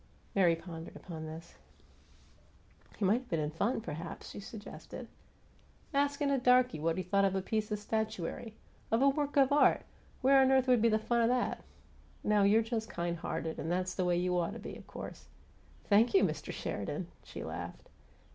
[0.33, 1.57] Mary pondered upon this.
[2.97, 5.07] "He might have been in fun, perhaps," she suggested.
[5.93, 8.55] "Askin' a darky what he thought of a piece of statuary
[8.89, 9.83] of a work of art!
[10.23, 11.63] Where on earth would be the fun of that?
[12.23, 15.27] No, you're just kind hearted and that's the way you OUGHT to be, of course"
[15.87, 16.51] "Thank you, Mr.
[16.51, 17.87] Sheridan!" she laughed.